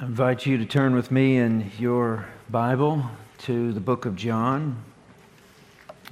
[0.00, 3.04] I invite you to turn with me in your Bible
[3.40, 4.82] to the book of John,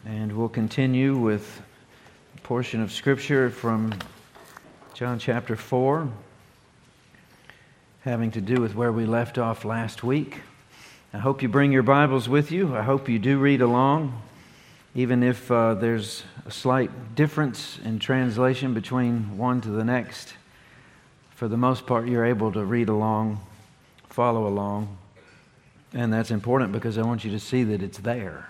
[0.05, 1.63] and we'll continue with
[2.37, 3.95] a portion of Scripture from
[4.93, 6.07] John chapter 4,
[8.03, 10.43] having to do with where we left off last week.
[11.15, 12.77] I hope you bring your Bibles with you.
[12.77, 14.21] I hope you do read along,
[14.95, 20.35] even if uh, there's a slight difference in translation between one to the next.
[21.31, 23.41] For the most part, you're able to read along
[24.19, 24.99] follow along.
[25.95, 28.49] And that's important because I want you to see that it's there,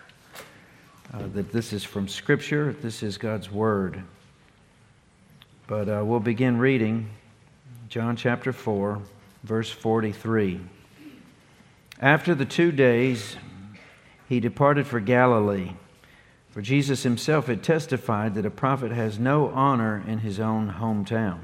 [1.13, 4.03] uh, that this is from Scripture, this is God's Word.
[5.67, 7.11] But uh, we'll begin reading
[7.91, 8.99] John chapter 4,
[9.45, 10.59] verse 43.
[12.01, 13.37] After the two days,
[14.27, 15.73] he departed for Galilee.
[16.49, 21.41] For Jesus himself had testified that a prophet has no honor in his own hometown.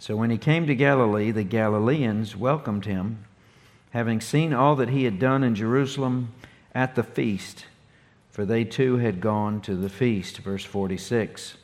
[0.00, 3.22] So when he came to Galilee, the Galileans welcomed him,
[3.90, 6.32] having seen all that he had done in Jerusalem
[6.74, 7.66] at the feast,
[8.30, 10.38] for they too had gone to the feast.
[10.38, 11.58] Verse 46.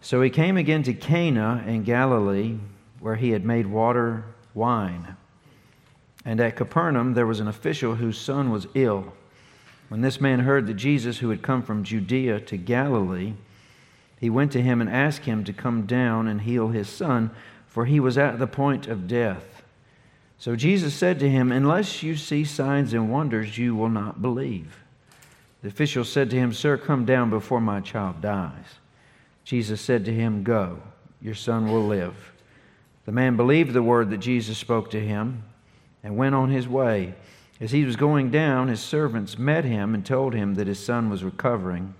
[0.00, 2.56] So he came again to Cana in Galilee,
[2.98, 5.16] where he had made water wine.
[6.24, 9.12] And at Capernaum there was an official whose son was ill.
[9.88, 13.34] When this man heard that Jesus, who had come from Judea to Galilee,
[14.18, 17.30] he went to him and asked him to come down and heal his son,
[17.66, 19.62] for he was at the point of death.
[20.38, 24.78] So Jesus said to him, Unless you see signs and wonders, you will not believe.
[25.62, 28.80] The official said to him, Sir, come down before my child dies.
[29.44, 30.80] Jesus said to him, Go,
[31.20, 32.32] your son will live.
[33.04, 35.44] The man believed the word that Jesus spoke to him
[36.02, 37.14] and went on his way.
[37.60, 41.08] As he was going down, his servants met him and told him that his son
[41.08, 41.94] was recovering.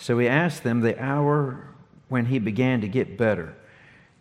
[0.00, 1.68] So he asked them the hour
[2.08, 3.54] when he began to get better.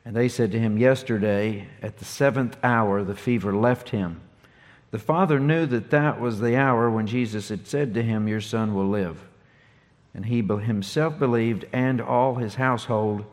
[0.03, 4.19] And they said to him, Yesterday, at the seventh hour, the fever left him.
[4.91, 8.41] The father knew that that was the hour when Jesus had said to him, Your
[8.41, 9.21] son will live.
[10.13, 13.23] And he himself believed, and all his household.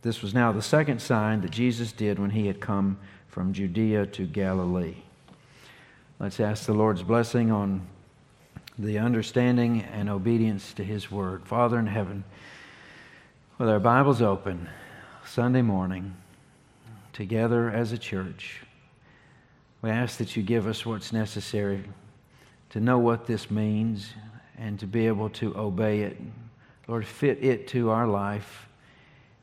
[0.00, 2.96] This was now the second sign that Jesus did when he had come
[3.28, 4.96] from Judea to Galilee.
[6.18, 7.82] Let's ask the Lord's blessing on
[8.78, 11.46] the understanding and obedience to His Word.
[11.46, 12.24] Father in heaven,
[13.58, 14.68] with our Bibles open,
[15.24, 16.14] Sunday morning,
[17.14, 18.60] together as a church,
[19.80, 21.84] we ask that you give us what's necessary
[22.70, 24.10] to know what this means
[24.58, 26.20] and to be able to obey it.
[26.86, 28.68] Lord, fit it to our life.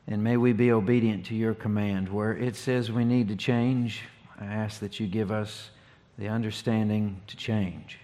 [0.06, 2.08] And may we be obedient to your command.
[2.08, 4.02] Where it says we need to change,
[4.38, 5.70] I ask that you give us
[6.18, 7.98] the understanding to change.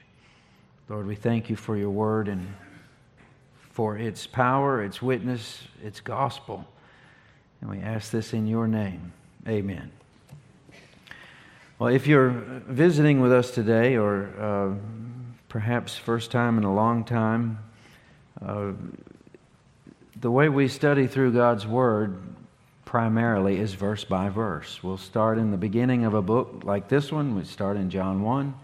[0.90, 2.52] Lord, we thank you for your word and
[3.70, 6.66] for its power, its witness, its gospel.
[7.60, 9.12] And we ask this in your name.
[9.46, 9.92] Amen.
[11.78, 14.74] Well, if you're visiting with us today, or uh,
[15.48, 17.60] perhaps first time in a long time,
[18.44, 18.72] uh,
[20.20, 22.20] the way we study through God's Word
[22.84, 24.82] primarily is verse by verse.
[24.82, 27.36] We'll start in the beginning of a book like this one.
[27.36, 28.54] We start in John 1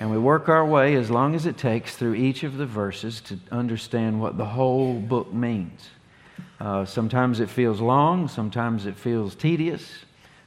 [0.00, 3.20] and we work our way as long as it takes through each of the verses
[3.20, 5.90] to understand what the whole book means.
[6.58, 9.86] Uh, sometimes it feels long, sometimes it feels tedious,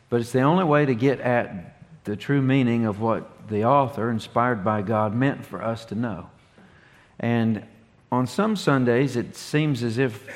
[0.09, 4.09] but it's the only way to get at the true meaning of what the author,
[4.09, 6.29] inspired by God, meant for us to know.
[7.19, 7.63] And
[8.11, 10.27] on some Sundays, it seems as if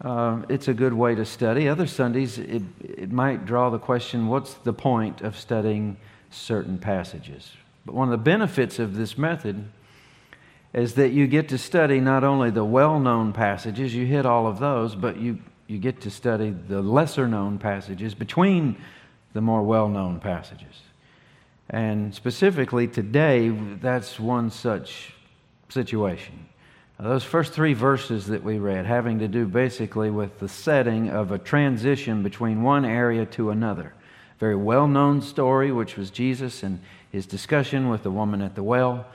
[0.00, 1.68] uh, it's a good way to study.
[1.68, 5.96] Other Sundays, it, it might draw the question what's the point of studying
[6.30, 7.52] certain passages?
[7.84, 9.64] But one of the benefits of this method
[10.72, 14.46] is that you get to study not only the well known passages, you hit all
[14.46, 18.76] of those, but you, you get to study the lesser known passages between
[19.32, 20.82] the more well known passages.
[21.68, 25.12] And specifically today, that's one such
[25.68, 26.46] situation.
[26.98, 31.08] Now, those first three verses that we read, having to do basically with the setting
[31.08, 33.94] of a transition between one area to another.
[34.42, 36.80] Very well known story, which was Jesus and
[37.12, 39.06] his discussion with the woman at the well.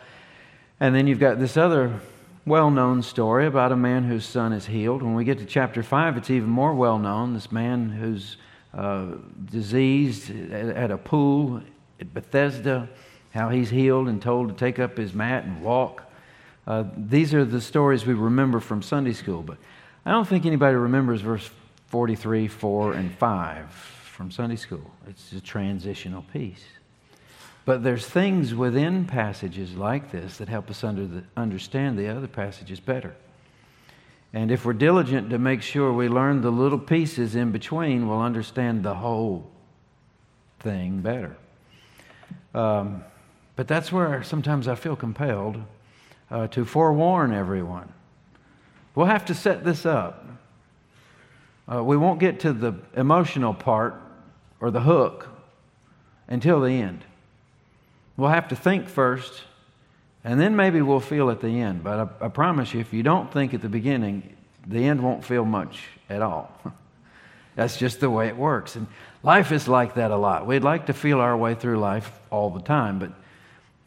[0.80, 2.00] And then you've got this other
[2.46, 5.04] well known story about a man whose son is healed.
[5.04, 7.34] When we get to chapter 5, it's even more well known.
[7.34, 8.38] This man who's
[8.74, 9.08] uh,
[9.52, 11.62] diseased at a pool
[12.00, 12.88] at Bethesda,
[13.34, 16.10] how he's healed and told to take up his mat and walk.
[16.66, 19.58] Uh, these are the stories we remember from Sunday school, but
[20.06, 21.50] I don't think anybody remembers verse
[21.88, 24.90] 43, 4, and 5 from Sunday school.
[25.08, 26.64] It's a transitional piece.
[27.66, 32.26] But there's things within passages like this that help us under the, understand the other
[32.26, 33.16] passages better.
[34.34, 38.24] And if we're diligent to make sure we learn the little pieces in between, we'll
[38.24, 39.52] understand the whole
[40.62, 41.38] thing better.
[42.56, 43.04] Um,
[43.56, 45.62] but that's where sometimes I feel compelled
[46.32, 47.94] uh, to forewarn everyone.
[48.96, 50.26] We'll have to set this up.
[51.72, 54.02] Uh, we won't get to the emotional part
[54.60, 55.30] or the hook
[56.28, 57.04] until the end.
[58.16, 59.44] We'll have to think first,
[60.24, 61.84] and then maybe we'll feel at the end.
[61.84, 65.24] But I, I promise you, if you don't think at the beginning, the end won't
[65.24, 66.52] feel much at all.
[67.56, 68.76] That's just the way it works.
[68.76, 68.88] And
[69.24, 70.46] life is like that a lot.
[70.46, 73.12] We'd like to feel our way through life all the time, but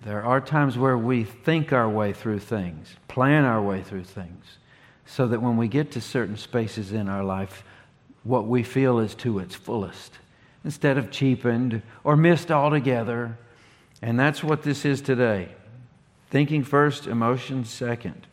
[0.02, 4.44] there are times where we think our way through things, plan our way through things,
[5.06, 7.64] so that when we get to certain spaces in our life,
[8.22, 10.18] what we feel is to its fullest
[10.64, 13.38] instead of cheapened or missed altogether.
[14.02, 15.48] And that's what this is today.
[16.30, 18.26] Thinking first, emotions second.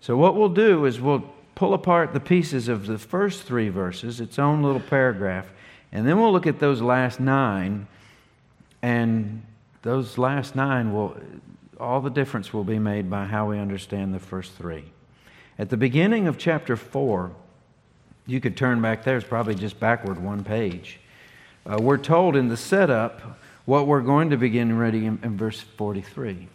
[0.00, 1.24] So, what we'll do is we'll
[1.54, 5.50] pull apart the pieces of the first three verses, its own little paragraph,
[5.90, 7.88] and then we'll look at those last nine.
[8.82, 9.42] And
[9.82, 11.16] those last nine will,
[11.80, 14.84] all the difference will be made by how we understand the first three.
[15.58, 17.32] At the beginning of chapter 4,
[18.26, 21.00] you could turn back there, it's probably just backward one page.
[21.68, 25.60] Uh, we're told in the setup what we're going to begin reading in, in verse
[25.60, 26.48] 43.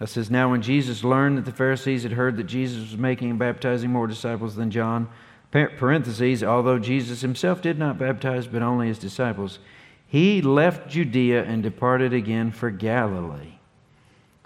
[0.00, 3.30] It says, Now when Jesus learned that the Pharisees had heard that Jesus was making
[3.30, 5.08] and baptizing more disciples than John,
[5.50, 9.58] parentheses, although Jesus himself did not baptize, but only his disciples,
[10.06, 13.58] he left Judea and departed again for Galilee.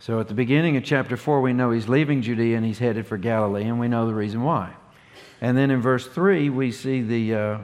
[0.01, 3.07] So at the beginning of chapter 4, we know he's leaving Judea and he's headed
[3.07, 4.75] for Galilee, and we know the reason why.
[5.41, 7.59] And then in verse 3, we see the, uh,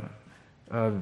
[0.70, 0.92] uh,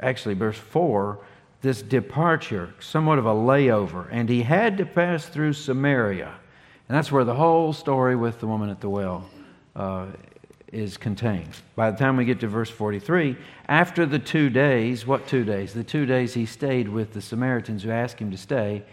[0.00, 1.18] actually, verse 4,
[1.60, 4.08] this departure, somewhat of a layover.
[4.10, 6.32] And he had to pass through Samaria.
[6.88, 9.28] And that's where the whole story with the woman at the well
[9.76, 10.06] uh,
[10.72, 11.50] is contained.
[11.76, 13.36] By the time we get to verse 43,
[13.68, 15.74] after the two days, what two days?
[15.74, 18.84] The two days he stayed with the Samaritans who asked him to stay.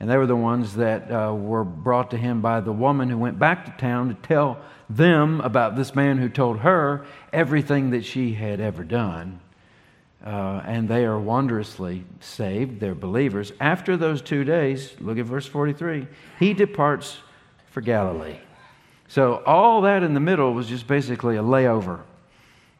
[0.00, 3.18] And they were the ones that uh, were brought to him by the woman who
[3.18, 4.58] went back to town to tell
[4.90, 9.40] them about this man who told her everything that she had ever done.
[10.24, 12.80] Uh, and they are wondrously saved.
[12.80, 13.52] They're believers.
[13.60, 16.06] After those two days, look at verse 43,
[16.38, 17.18] he departs
[17.70, 18.38] for Galilee.
[19.06, 22.00] So all that in the middle was just basically a layover.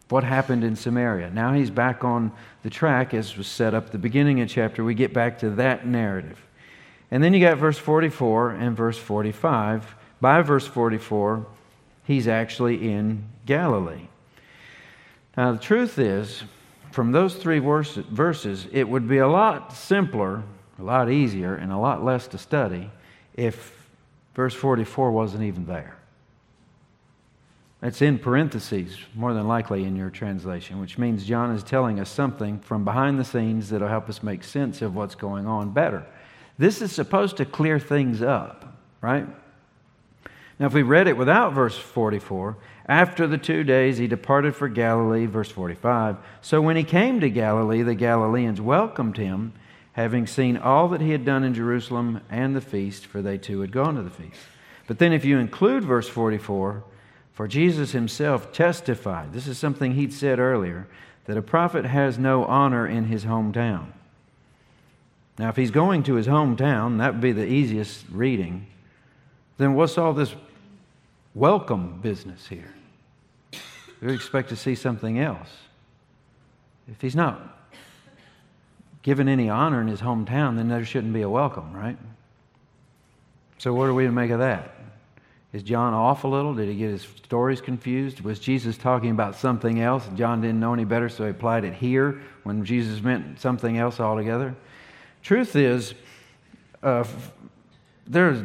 [0.09, 1.31] What happened in Samaria?
[1.31, 2.33] Now he's back on
[2.63, 4.83] the track as was set up the beginning of chapter.
[4.83, 6.41] We get back to that narrative.
[7.11, 9.95] And then you got verse 44 and verse 45.
[10.21, 11.47] By verse 44,
[12.05, 14.09] he's actually in Galilee.
[15.37, 16.45] Now, the truth is,
[16.95, 20.45] from those three verses, it would be a lot simpler,
[20.79, 22.89] a lot easier, and a lot less to study
[23.35, 23.89] if
[24.37, 25.97] verse 44 wasn't even there.
[27.83, 32.09] It's in parentheses, more than likely in your translation, which means John is telling us
[32.09, 36.07] something from behind the scenes that'll help us make sense of what's going on better.
[36.59, 39.27] This is supposed to clear things up, right?
[40.61, 42.57] Now, if we read it without verse 44,
[42.87, 46.17] after the two days he departed for Galilee, verse 45.
[46.43, 49.53] So when he came to Galilee, the Galileans welcomed him,
[49.93, 53.61] having seen all that he had done in Jerusalem and the feast, for they too
[53.61, 54.41] had gone to the feast.
[54.87, 56.85] But then, if you include verse 44,
[57.33, 60.87] for Jesus himself testified, this is something he'd said earlier,
[61.25, 63.87] that a prophet has no honor in his hometown.
[65.39, 68.67] Now, if he's going to his hometown, that would be the easiest reading
[69.57, 70.35] then what's all this
[71.35, 72.75] welcome business here?
[74.01, 75.49] We expect to see something else.
[76.89, 77.55] If he's not
[79.03, 81.99] given any honor in his hometown, then there shouldn't be a welcome, right?
[83.59, 84.75] So, what are we to make of that?
[85.53, 86.53] Is John off a little?
[86.53, 88.23] Did he get his stories confused?
[88.23, 90.09] Was Jesus talking about something else?
[90.17, 94.01] John didn't know any better, so he applied it here when Jesus meant something else
[94.01, 94.57] altogether.
[95.23, 95.95] Truth is,
[96.83, 97.05] uh,
[98.07, 98.43] there's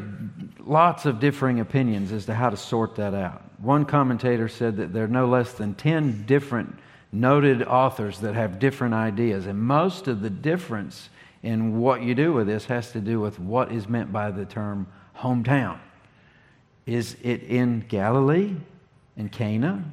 [0.59, 3.48] lots of differing opinions as to how to sort that out.
[3.61, 6.77] One commentator said that there are no less than 10 different
[7.11, 11.09] noted authors that have different ideas, and most of the difference
[11.43, 14.45] in what you do with this has to do with what is meant by the
[14.45, 14.87] term
[15.17, 15.79] hometown.
[16.85, 18.55] Is it in Galilee,
[19.17, 19.83] in Cana,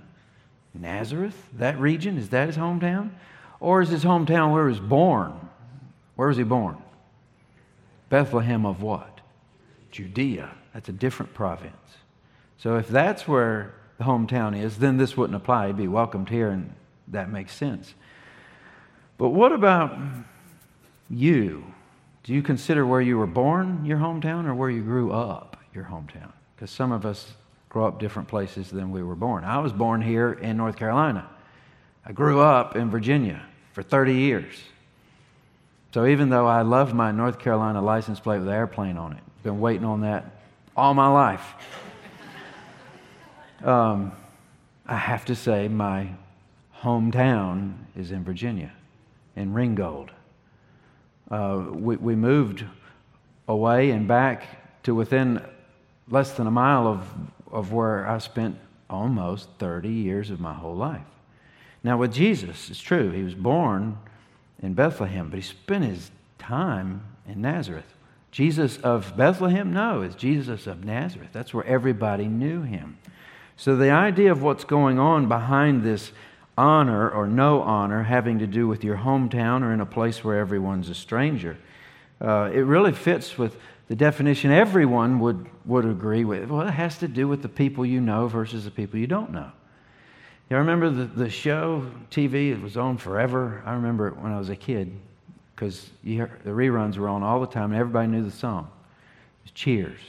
[0.74, 2.18] Nazareth, that region?
[2.18, 3.10] Is that his hometown?
[3.60, 5.32] Or is his hometown where he was born?
[6.14, 6.76] Where was he born?
[8.08, 9.20] Bethlehem of what?
[9.90, 10.50] Judea.
[10.72, 11.72] That's a different province.
[12.58, 15.68] So if that's where the hometown is, then this wouldn't apply.
[15.68, 16.72] He'd be welcomed here, and
[17.08, 17.94] that makes sense.
[19.18, 19.98] But what about
[21.08, 21.64] you?
[22.24, 25.84] Do you consider where you were born your hometown or where you grew up your
[25.84, 26.32] hometown?
[26.54, 27.32] Because some of us
[27.68, 29.44] grow up different places than we were born.
[29.44, 31.28] I was born here in North Carolina.
[32.04, 34.54] I grew up in Virginia for 30 years.
[35.92, 39.22] So even though I love my North Carolina license plate with an airplane on it,
[39.42, 40.24] been waiting on that
[40.76, 41.54] all my life.
[43.64, 44.12] Um,
[44.86, 46.10] I have to say, my
[46.80, 48.72] hometown is in Virginia,
[49.34, 50.10] in Ringgold.
[51.30, 52.64] Uh, we, we moved
[53.48, 55.42] away and back to within
[56.08, 57.08] less than a mile of,
[57.50, 58.56] of where I spent
[58.88, 61.06] almost 30 years of my whole life.
[61.82, 63.98] Now, with Jesus, it's true, he was born
[64.62, 67.94] in Bethlehem, but he spent his time in Nazareth.
[68.30, 69.72] Jesus of Bethlehem?
[69.72, 71.30] No, it's Jesus of Nazareth.
[71.32, 72.98] That's where everybody knew him.
[73.56, 76.12] So the idea of what's going on behind this
[76.58, 80.38] honor or no honor having to do with your hometown or in a place where
[80.38, 81.56] everyone's a stranger,
[82.20, 83.56] uh, it really fits with
[83.88, 86.50] the definition everyone would, would agree with.
[86.50, 89.32] Well, it has to do with the people you know versus the people you don't
[89.32, 89.50] know.
[90.50, 93.62] You remember the, the show, TV, it was on forever.
[93.64, 94.92] I remember it when I was a kid
[95.54, 98.68] because the reruns were on all the time and everybody knew the song.
[99.40, 100.00] It was Cheers.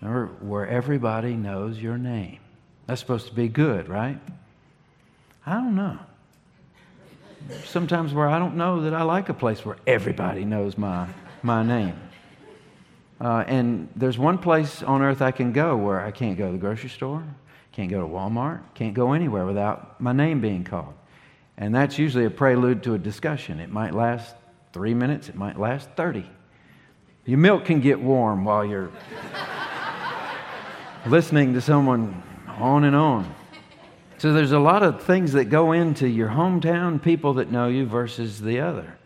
[0.00, 2.38] Remember, where everybody knows your name.
[2.86, 4.18] That's supposed to be good, right?
[5.44, 5.98] I don't know.
[7.64, 11.08] Sometimes where I don't know that I like a place where everybody knows my,
[11.42, 11.98] my name.
[13.20, 16.52] Uh, and there's one place on earth I can go where I can't go to
[16.52, 17.24] the grocery store,
[17.72, 20.94] can't go to Walmart, can't go anywhere without my name being called.
[21.56, 23.58] And that's usually a prelude to a discussion.
[23.58, 24.36] It might last
[24.72, 26.28] three minutes, it might last 30.
[27.24, 28.90] Your milk can get warm while you're
[31.08, 33.34] listening to someone on and on.
[34.18, 37.86] So there's a lot of things that go into your hometown people that know you
[37.86, 38.98] versus the other.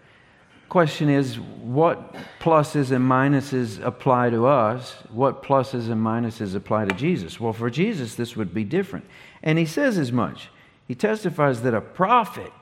[0.68, 4.94] Question is, what pluses and minuses apply to us?
[5.10, 7.38] What pluses and minuses apply to Jesus?
[7.38, 9.04] Well, for Jesus, this would be different.
[9.42, 10.48] And he says as much.
[10.88, 12.52] He testifies that a prophet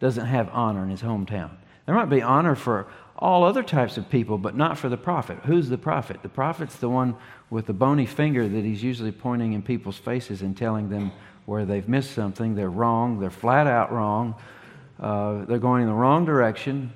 [0.00, 1.50] doesn't have honor in his hometown.
[1.86, 2.86] There might be honor for
[3.20, 5.38] all other types of people, but not for the prophet.
[5.44, 6.22] Who's the prophet?
[6.22, 7.16] The prophet's the one
[7.50, 11.12] with the bony finger that he's usually pointing in people's faces and telling them
[11.44, 12.54] where they've missed something.
[12.54, 13.20] They're wrong.
[13.20, 14.36] They're flat out wrong.
[14.98, 16.92] Uh, they're going in the wrong direction.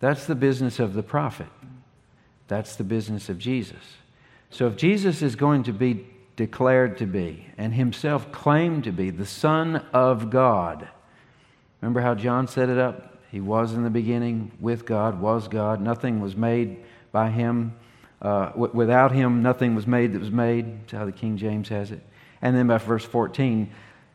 [0.00, 1.48] That's the business of the prophet.
[2.48, 3.82] That's the business of Jesus.
[4.50, 9.10] So if Jesus is going to be declared to be and himself claimed to be
[9.10, 10.88] the Son of God,
[11.80, 13.15] remember how John set it up?
[13.30, 15.80] He was in the beginning with God, was God.
[15.80, 17.74] Nothing was made by him.
[18.22, 20.80] Uh, w- without him, nothing was made that was made.
[20.80, 22.02] That's how the King James has it.
[22.40, 23.70] And then by verse 14,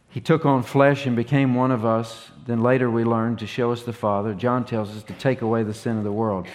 [0.09, 2.31] he took on flesh and became one of us.
[2.45, 4.33] Then later we learned to show us the Father.
[4.33, 6.47] John tells us to take away the sin of the world.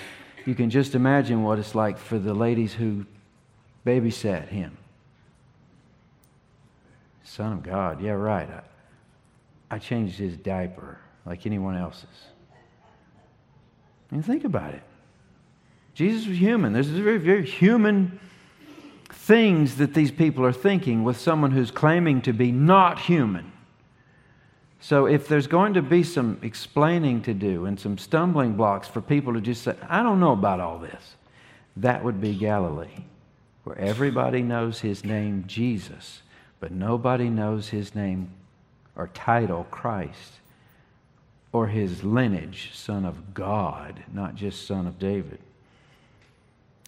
[0.45, 3.07] You can just imagine what it's like for the ladies who
[3.85, 4.77] babysat him.
[7.25, 8.49] Son of God, yeah, right.
[8.49, 12.07] I, I changed his diaper like anyone else's.
[14.11, 14.83] And think about it.
[15.95, 16.73] Jesus was human.
[16.73, 18.21] There's very, very human
[19.09, 23.53] things that these people are thinking with someone who's claiming to be not human.
[24.79, 29.01] So, if there's going to be some explaining to do and some stumbling blocks for
[29.01, 31.17] people to just say, I don't know about all this,
[31.79, 33.05] that would be Galilee,
[33.65, 36.21] where everybody knows his name, Jesus,
[36.61, 38.31] but nobody knows his name
[38.95, 40.41] or title, Christ
[41.57, 45.39] or his lineage, son of God, not just son of David.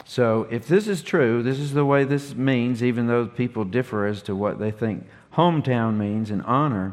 [0.04, 4.04] So, if this is true, this is the way this means, even though people differ
[4.04, 6.92] as to what they think hometown means and honor,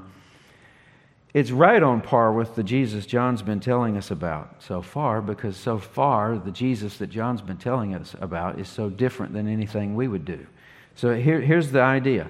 [1.33, 5.57] it's right on par with the Jesus John's been telling us about so far, because
[5.57, 9.95] so far, the Jesus that John's been telling us about is so different than anything
[9.95, 10.47] we would do.
[10.95, 12.29] So, here, here's the idea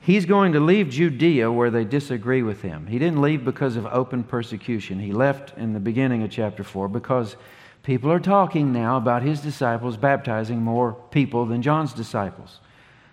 [0.00, 2.86] He's going to leave Judea where they disagree with him.
[2.86, 5.00] He didn't leave because of open persecution.
[5.00, 7.36] He left in the beginning of chapter 4 because
[7.82, 12.60] people are talking now about his disciples baptizing more people than John's disciples.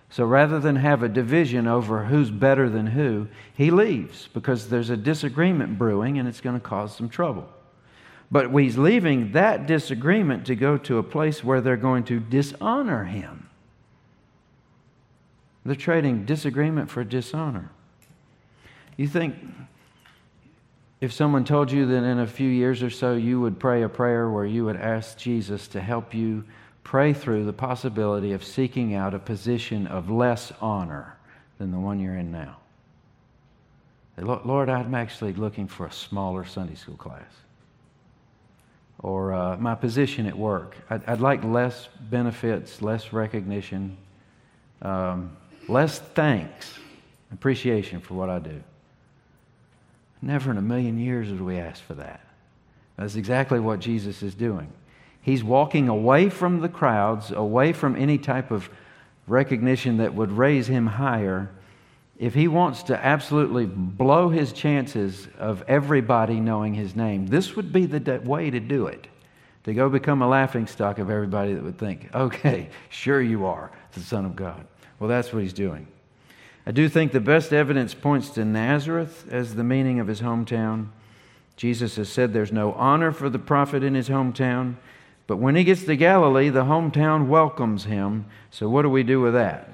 [0.08, 4.90] So rather than have a division over who's better than who, he leaves because there's
[4.90, 7.48] a disagreement brewing and it's going to cause some trouble.
[8.30, 13.04] But he's leaving that disagreement to go to a place where they're going to dishonor
[13.04, 13.43] him.
[15.64, 17.70] They're trading disagreement for dishonor.
[18.96, 19.34] You think
[21.00, 23.88] if someone told you that in a few years or so you would pray a
[23.88, 26.44] prayer where you would ask Jesus to help you
[26.82, 31.16] pray through the possibility of seeking out a position of less honor
[31.58, 32.56] than the one you're in now?
[34.16, 37.22] Lord, I'm actually looking for a smaller Sunday school class.
[39.00, 40.76] Or uh, my position at work.
[40.88, 43.96] I'd, I'd, like less benefits, less recognition.
[44.82, 45.36] Um,
[45.68, 46.78] less thanks,
[47.32, 48.62] appreciation for what I do.
[50.22, 52.20] Never in a million years would we ask for that.
[52.96, 54.72] That's exactly what Jesus is doing.
[55.20, 58.68] He's walking away from the crowds, away from any type of
[59.26, 61.50] recognition that would raise him higher.
[62.18, 67.72] If he wants to absolutely blow his chances of everybody knowing his name, this would
[67.72, 69.06] be the way to do it.
[69.64, 73.70] To go become a laughing stock of everybody that would think, okay, sure you are
[73.92, 74.66] the Son of God.
[74.98, 75.86] Well, that's what he's doing.
[76.66, 80.88] I do think the best evidence points to Nazareth as the meaning of his hometown.
[81.56, 84.76] Jesus has said there's no honor for the prophet in his hometown.
[85.26, 88.26] But when he gets to Galilee, the hometown welcomes him.
[88.50, 89.70] So, what do we do with that?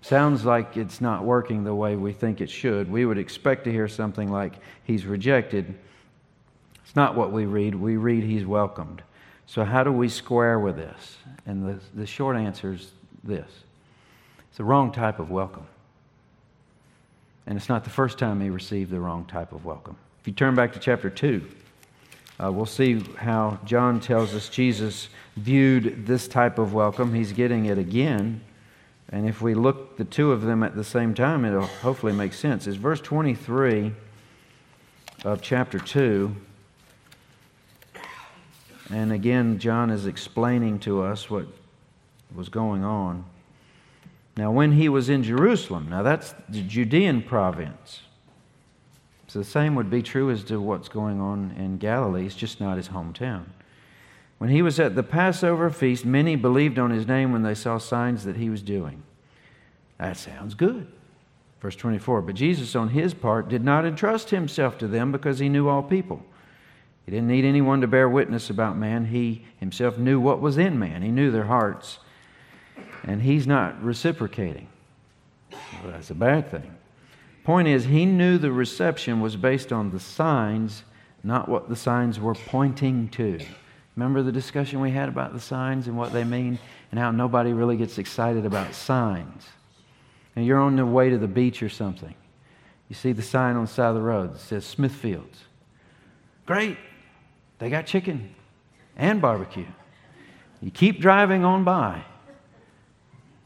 [0.00, 2.90] Sounds like it's not working the way we think it should.
[2.90, 4.54] We would expect to hear something like,
[4.84, 5.74] He's rejected.
[6.84, 7.74] It's not what we read.
[7.74, 9.02] We read, He's welcomed.
[9.46, 11.16] So, how do we square with this?
[11.46, 12.92] And the, the short answer is
[13.24, 13.48] this
[14.48, 15.66] it's the wrong type of welcome.
[17.46, 19.96] And it's not the first time he received the wrong type of welcome.
[20.20, 21.46] If you turn back to chapter 2,
[22.40, 27.14] uh, we'll see how John tells us Jesus viewed this type of welcome.
[27.14, 28.42] He's getting it again.
[29.10, 32.34] And if we look the two of them at the same time, it'll hopefully make
[32.34, 32.66] sense.
[32.66, 33.92] It's verse 23
[35.24, 36.36] of chapter 2.
[38.90, 41.46] And again, John is explaining to us what
[42.34, 43.24] was going on.
[44.36, 48.00] Now, when he was in Jerusalem, now that's the Judean province.
[49.26, 52.24] So the same would be true as to what's going on in Galilee.
[52.24, 53.44] It's just not his hometown.
[54.38, 57.78] When he was at the Passover feast, many believed on his name when they saw
[57.78, 59.02] signs that he was doing.
[59.98, 60.86] That sounds good.
[61.60, 65.48] Verse 24 But Jesus, on his part, did not entrust himself to them because he
[65.48, 66.22] knew all people.
[67.04, 69.06] He didn't need anyone to bear witness about man.
[69.06, 71.98] He himself knew what was in man, he knew their hearts.
[73.04, 74.68] And he's not reciprocating.
[75.50, 76.74] Well, that's a bad thing.
[77.44, 80.84] Point is, he knew the reception was based on the signs,
[81.22, 83.38] not what the signs were pointing to.
[83.96, 86.58] Remember the discussion we had about the signs and what they mean,
[86.90, 89.44] and how nobody really gets excited about signs.
[90.36, 92.14] And you're on the way to the beach or something.
[92.88, 95.38] You see the sign on the side of the road that says Smithfields.
[96.46, 96.78] Great,
[97.58, 98.34] they got chicken
[98.96, 99.66] and barbecue.
[100.60, 102.04] You keep driving on by,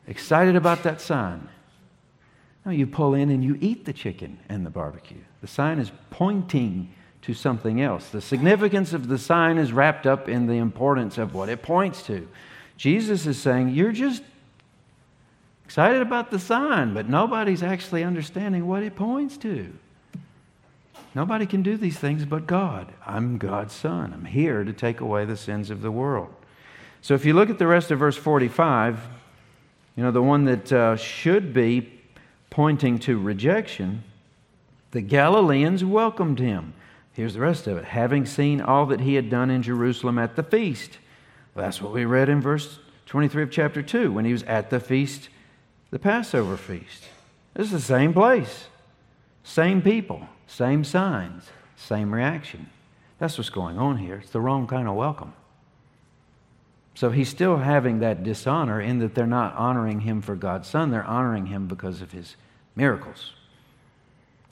[0.06, 1.48] excited about that sign.
[2.64, 5.22] No, you pull in and you eat the chicken and the barbecue.
[5.40, 8.08] The sign is pointing to something else.
[8.08, 12.02] The significance of the sign is wrapped up in the importance of what it points
[12.04, 12.28] to.
[12.76, 14.22] Jesus is saying, You're just
[15.64, 19.72] excited about the sign, but nobody's actually understanding what it points to.
[21.14, 22.92] Nobody can do these things but God.
[23.06, 24.12] I'm God's son.
[24.12, 26.34] I'm here to take away the sins of the world.
[27.02, 28.98] So if you look at the rest of verse 45,
[29.96, 31.92] you know, the one that uh, should be
[32.50, 34.04] pointing to rejection,
[34.92, 36.74] the Galileans welcomed him.
[37.12, 37.84] Here's the rest of it.
[37.84, 40.98] Having seen all that he had done in Jerusalem at the feast.
[41.54, 44.70] Well, that's what we read in verse 23 of chapter 2 when he was at
[44.70, 45.28] the feast,
[45.90, 47.04] the Passover feast.
[47.54, 48.68] Is the same place,
[49.42, 52.70] same people, same signs, same reaction.
[53.18, 54.16] That's what's going on here.
[54.16, 55.34] It's the wrong kind of welcome.
[56.94, 60.90] So he's still having that dishonor in that they're not honoring him for God's Son,
[60.90, 62.36] they're honoring him because of his
[62.76, 63.32] miracles.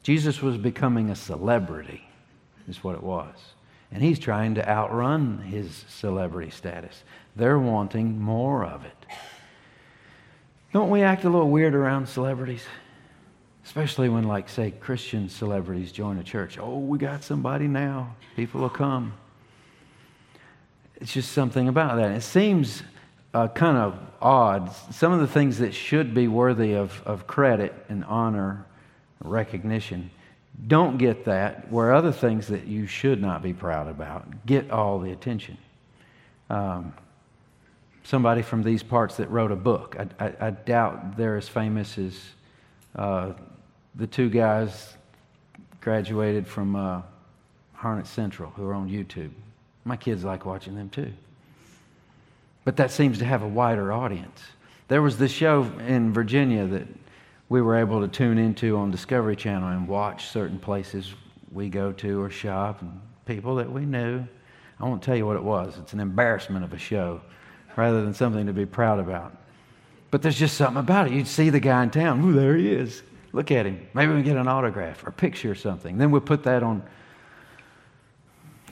[0.03, 2.09] Jesus was becoming a celebrity,
[2.67, 3.35] is what it was.
[3.93, 7.03] And he's trying to outrun his celebrity status.
[7.37, 9.07] They're wanting more of it.
[10.73, 12.65] Don't we act a little weird around celebrities?
[13.65, 16.59] Especially when, like, say, Christian celebrities join a church.
[16.59, 18.15] Oh, we got somebody now.
[18.37, 19.13] People will come.
[21.01, 22.13] It's just something about that.
[22.13, 22.83] It seems
[23.33, 24.71] uh, kind of odd.
[24.93, 28.67] Some of the things that should be worthy of, of credit and honor,
[29.23, 30.11] recognition,
[30.67, 34.99] don't get that, where other things that you should not be proud about get all
[34.99, 35.57] the attention.
[36.51, 36.93] Um,
[38.05, 41.97] somebody from these parts that wrote a book, I, I, I doubt they're as famous
[41.97, 42.21] as
[42.97, 43.33] uh,
[43.95, 44.97] the two guys
[45.81, 47.03] graduated from uh,
[47.79, 49.31] Harnett Central who are on YouTube.
[49.85, 51.13] My kids like watching them too.
[52.65, 54.41] But that seems to have a wider audience.
[54.89, 56.87] There was this show in Virginia that
[57.49, 61.15] we were able to tune into on Discovery Channel and watch certain places
[61.53, 64.25] we go to or shop and people that we knew.
[64.79, 65.79] I won't tell you what it was.
[65.79, 67.21] It's an embarrassment of a show
[67.77, 69.37] rather than something to be proud about.
[70.11, 71.13] But there's just something about it.
[71.13, 72.25] You'd see the guy in town.
[72.25, 73.03] Ooh, there he is.
[73.33, 73.87] Look at him.
[73.95, 75.99] Maybe we can get an autograph or a picture or something.
[75.99, 76.83] Then we'll put that on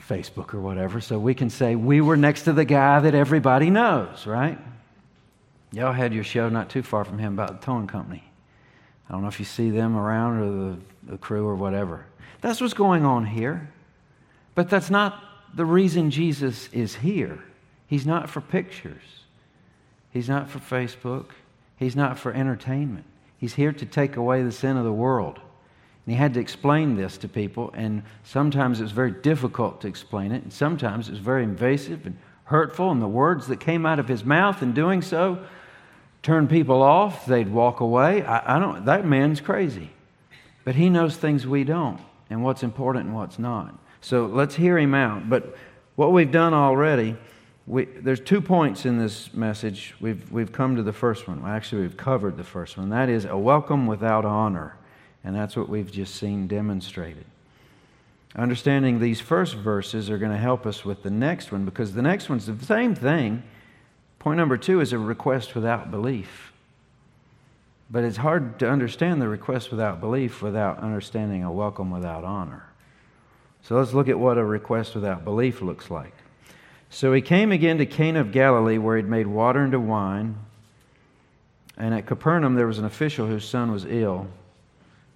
[0.09, 3.69] Facebook or whatever, so we can say we were next to the guy that everybody
[3.69, 4.57] knows, right?
[5.71, 8.23] Y'all had your show not too far from him about the towing company.
[9.07, 12.05] I don't know if you see them around or the, the crew or whatever.
[12.41, 13.69] That's what's going on here.
[14.55, 17.43] But that's not the reason Jesus is here.
[17.87, 19.01] He's not for pictures,
[20.11, 21.27] He's not for Facebook,
[21.77, 23.05] He's not for entertainment.
[23.37, 25.39] He's here to take away the sin of the world.
[26.05, 29.87] And he had to explain this to people, and sometimes it was very difficult to
[29.87, 33.85] explain it, and sometimes it was very invasive and hurtful, and the words that came
[33.85, 35.43] out of his mouth in doing so
[36.23, 37.25] turned people off.
[37.25, 38.23] They'd walk away.
[38.23, 39.91] I, I don't, that man's crazy.
[40.65, 43.77] But he knows things we don't, and what's important and what's not.
[44.01, 45.29] So let's hear him out.
[45.29, 45.55] But
[45.95, 47.17] what we've done already,
[47.67, 49.93] we, there's two points in this message.
[49.99, 51.45] We've, we've come to the first one.
[51.45, 52.89] Actually, we've covered the first one.
[52.89, 54.75] That is a welcome without honor.
[55.23, 57.25] And that's what we've just seen demonstrated.
[58.35, 62.01] Understanding these first verses are going to help us with the next one because the
[62.01, 63.43] next one's the same thing.
[64.19, 66.53] Point number two is a request without belief.
[67.89, 72.65] But it's hard to understand the request without belief without understanding a welcome without honor.
[73.63, 76.13] So let's look at what a request without belief looks like.
[76.91, 80.37] So he came again to Cana of Galilee, where he'd made water into wine.
[81.77, 84.27] And at Capernaum, there was an official whose son was ill.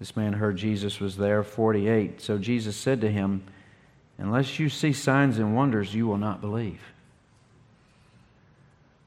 [0.03, 2.19] This man heard Jesus was there, 48.
[2.19, 3.41] So Jesus said to him,
[4.17, 6.81] Unless you see signs and wonders, you will not believe.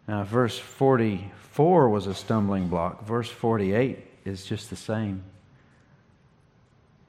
[0.08, 3.04] Now, verse 44 was a stumbling block.
[3.04, 5.22] Verse 48 is just the same.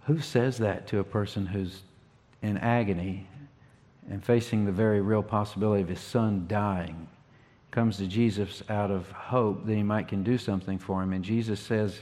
[0.04, 1.80] Who says that to a person who's
[2.42, 3.26] in agony
[4.10, 7.08] and facing the very real possibility of his son dying?
[7.72, 11.14] Comes to Jesus out of hope that he might can do something for him.
[11.14, 12.02] And Jesus says,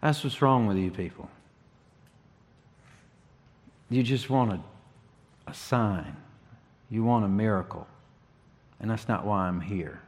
[0.00, 1.28] That's what's wrong with you people.
[3.90, 6.16] You just want a, a sign,
[6.90, 7.86] you want a miracle.
[8.80, 10.00] And that's not why I'm here.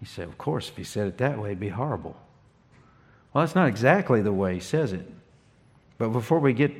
[0.00, 2.16] He said, Of course, if he said it that way, it'd be horrible.
[3.32, 5.06] Well, that's not exactly the way he says it.
[5.98, 6.72] But before we get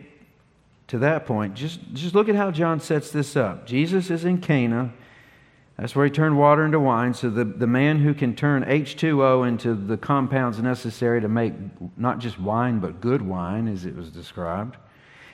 [0.89, 3.67] to that point, just, just look at how John sets this up.
[3.67, 4.93] Jesus is in Cana.
[5.79, 7.15] That's where he turned water into wine.
[7.15, 11.53] So the, the man who can turn H2O into the compounds necessary to make
[11.97, 14.77] not just wine, but good wine, as it was described,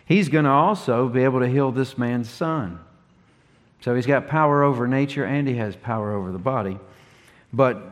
[0.04, 2.78] he's going to also be able to heal this man's son.
[3.80, 6.78] So he's got power over nature and he has power over the body.
[7.50, 7.83] But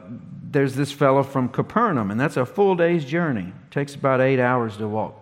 [0.52, 3.46] there's this fellow from Capernaum, and that's a full day's journey.
[3.46, 5.14] It takes about eight hours to walk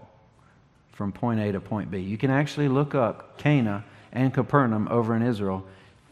[0.93, 1.99] from point A to point B.
[1.99, 5.64] You can actually look up Cana and Capernaum over in Israel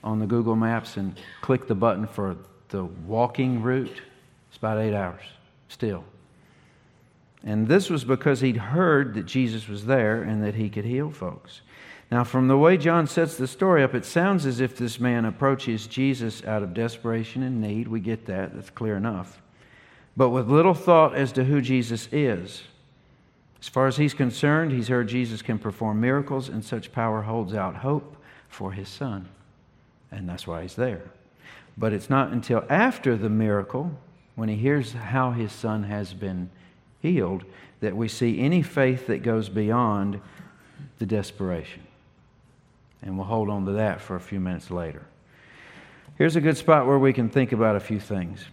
[0.03, 2.37] on the Google Maps and click the button for
[2.69, 4.03] the walking route.
[4.49, 5.23] It's about eight hours
[5.69, 6.05] still.
[7.45, 11.11] And this was because he'd heard that Jesus was there and that he could heal
[11.11, 11.61] folks.
[12.11, 15.27] Now, from the way John sets the story up, it sounds as if this man
[15.27, 17.87] approaches Jesus out of desperation and need.
[17.87, 19.43] We get that, that's clear enough.
[20.17, 22.63] But with little thought as to who Jesus is.
[23.61, 27.55] As far as he's concerned, he's heard Jesus can perform miracles, and such power holds
[27.55, 28.17] out hope
[28.49, 29.29] for his son.
[30.11, 31.03] And that's why he's there.
[31.77, 33.93] But it's not until after the miracle,
[34.35, 36.51] when he hears how his son has been
[37.01, 37.45] healed,
[37.81, 40.21] that we see any faith that goes beyond
[40.99, 41.83] the desperation.
[43.03, 45.03] And we'll hold on to that for a few minutes later.
[46.17, 48.45] Here's a good spot where we can think about a few things.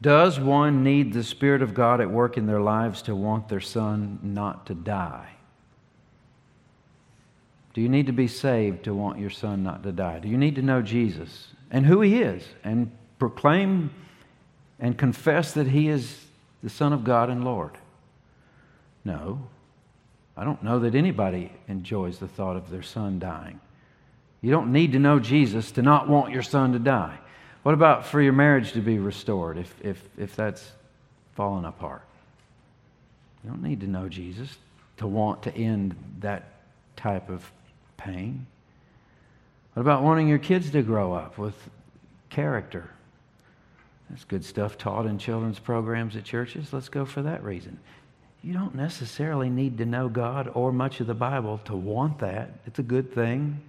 [0.00, 3.60] Does one need the Spirit of God at work in their lives to want their
[3.60, 5.31] son not to die?
[7.74, 10.18] Do you need to be saved to want your son not to die?
[10.18, 13.90] Do you need to know Jesus and who he is and proclaim
[14.78, 16.24] and confess that he is
[16.62, 17.72] the Son of God and Lord?
[19.04, 19.48] No.
[20.36, 23.60] I don't know that anybody enjoys the thought of their son dying.
[24.40, 27.18] You don't need to know Jesus to not want your son to die.
[27.62, 30.72] What about for your marriage to be restored if, if, if that's
[31.34, 32.02] fallen apart?
[33.44, 34.56] You don't need to know Jesus
[34.98, 36.44] to want to end that
[36.96, 37.50] type of
[38.04, 38.46] pain.
[39.74, 41.54] What about wanting your kids to grow up with
[42.30, 42.90] character?
[44.10, 46.72] That's good stuff taught in children's programs at churches.
[46.72, 47.78] Let's go for that reason.
[48.42, 52.50] You don't necessarily need to know God or much of the Bible to want that.
[52.66, 53.60] It's a good thing.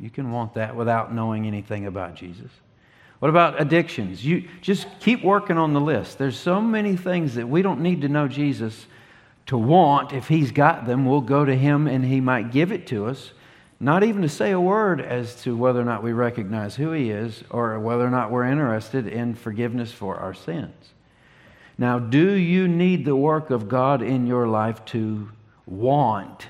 [0.00, 2.50] You can want that without knowing anything about Jesus.
[3.18, 4.24] What about addictions?
[4.24, 6.18] You just keep working on the list.
[6.18, 8.86] There's so many things that we don't need to know Jesus
[9.48, 10.12] to want.
[10.12, 13.32] If he's got them, we'll go to him and he might give it to us.
[13.80, 17.10] Not even to say a word as to whether or not we recognize who he
[17.10, 20.74] is or whether or not we're interested in forgiveness for our sins.
[21.76, 25.28] Now, do you need the work of God in your life to
[25.66, 26.48] want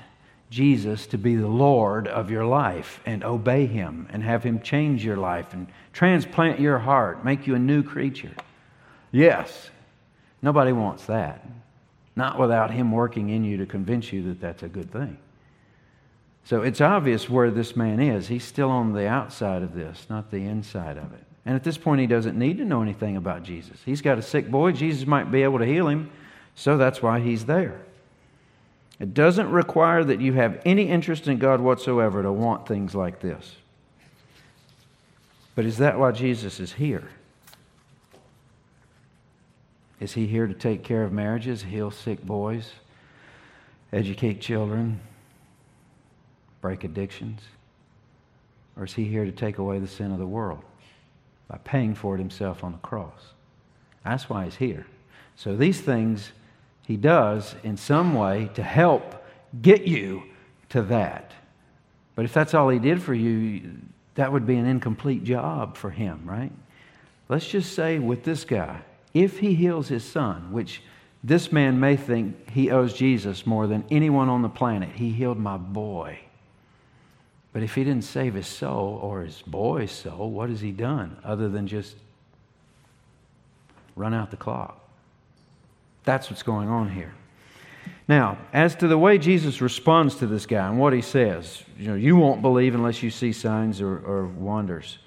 [0.49, 5.05] Jesus to be the Lord of your life and obey Him and have Him change
[5.05, 8.31] your life and transplant your heart, make you a new creature?
[9.11, 9.69] Yes.
[10.41, 11.45] Nobody wants that.
[12.15, 15.17] Not without Him working in you to convince you that that's a good thing.
[16.43, 18.27] So it's obvious where this man is.
[18.27, 21.23] He's still on the outside of this, not the inside of it.
[21.45, 23.77] And at this point, he doesn't need to know anything about Jesus.
[23.85, 24.71] He's got a sick boy.
[24.71, 26.11] Jesus might be able to heal him,
[26.55, 27.81] so that's why he's there.
[28.99, 33.21] It doesn't require that you have any interest in God whatsoever to want things like
[33.21, 33.55] this.
[35.55, 37.07] But is that why Jesus is here?
[39.99, 42.71] Is he here to take care of marriages, heal sick boys,
[43.91, 44.99] educate children,
[46.61, 47.41] break addictions?
[48.77, 50.63] Or is he here to take away the sin of the world
[51.49, 53.33] by paying for it himself on the cross?
[54.05, 54.85] That's why he's here.
[55.35, 56.31] So these things
[56.87, 59.25] he does in some way to help
[59.61, 60.23] get you
[60.69, 61.31] to that.
[62.15, 63.71] But if that's all he did for you,
[64.15, 66.51] that would be an incomplete job for him, right?
[67.27, 68.81] Let's just say with this guy,
[69.13, 70.81] if he heals his son, which
[71.23, 75.37] this man may think he owes Jesus more than anyone on the planet, he healed
[75.37, 76.19] my boy.
[77.51, 81.17] But if he didn't save his soul or his boy's soul, what has he done
[81.23, 81.95] other than just
[83.95, 84.87] run out the clock?
[86.05, 87.13] That's what's going on here.
[88.07, 91.87] Now, as to the way Jesus responds to this guy and what he says, you
[91.87, 94.99] know, you won't believe unless you see signs or, or wonders.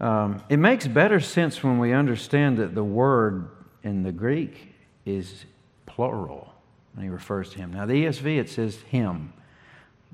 [0.00, 3.48] Um, it makes better sense when we understand that the word
[3.82, 4.74] in the Greek
[5.06, 5.46] is
[5.86, 6.52] plural
[6.94, 7.72] when he refers to him.
[7.72, 9.32] Now, the ESV, it says him.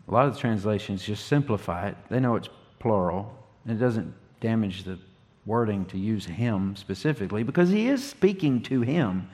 [0.09, 1.97] A lot of the translations just simplify it.
[2.11, 4.99] They know it's plural, and it doesn't damage the
[5.47, 9.29] wording to use him specifically because he is speaking to him,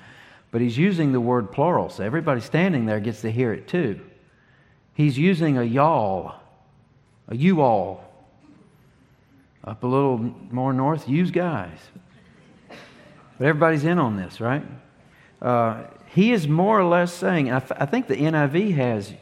[0.51, 4.01] but he's using the word plural, so everybody standing there gets to hear it too.
[4.95, 6.41] He's using a y'all,
[7.29, 8.08] a you all
[9.69, 10.19] up a little
[10.51, 11.79] more north, use guys.
[13.39, 14.65] But everybody's in on this, right?
[15.43, 19.13] Uh, he is more or less saying, I, I think the NIV has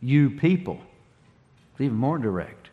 [0.00, 0.80] you people.
[1.72, 2.68] It's even more direct.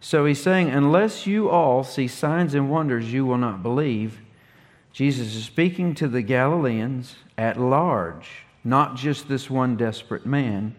[0.00, 4.20] So he's saying, unless you all see signs and wonders, you will not believe.
[4.92, 8.28] Jesus is speaking to the Galileans at large,
[8.62, 10.76] not just this one desperate man.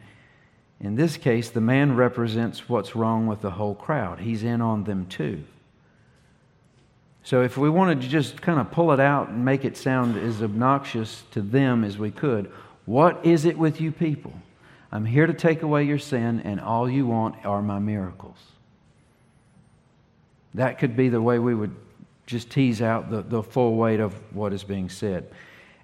[0.80, 4.20] In this case, the man represents what's wrong with the whole crowd.
[4.20, 5.44] He's in on them too.
[7.24, 10.18] So if we wanted to just kind of pull it out and make it sound
[10.18, 12.52] as obnoxious to them as we could,
[12.86, 14.34] what is it with you people?
[14.92, 18.38] I'm here to take away your sin, and all you want are my miracles.
[20.54, 21.76] That could be the way we would
[22.28, 25.32] just tease out the, the full weight of what is being said.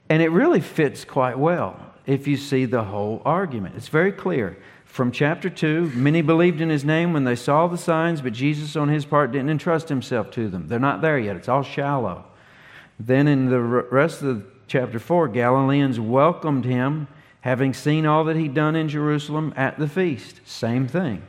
[0.10, 3.76] And it really fits quite well if you see the whole argument.
[3.76, 4.58] It's very clear.
[4.90, 8.76] From chapter 2, many believed in his name when they saw the signs, but Jesus,
[8.76, 10.68] on his part, didn't entrust himself to them.
[10.68, 12.26] They're not there yet, it's all shallow.
[13.00, 17.08] Then in the rest of chapter 4, Galileans welcomed him,
[17.42, 20.42] having seen all that he'd done in Jerusalem at the feast.
[20.44, 21.22] Same thing.